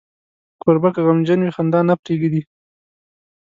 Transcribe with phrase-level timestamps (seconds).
[0.61, 2.41] کوربه که غمجن وي، خندا نه پرېږدي.